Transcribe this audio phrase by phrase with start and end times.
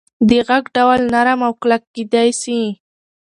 [0.29, 2.61] د غږ ډول نرم او کلک کېدی سي.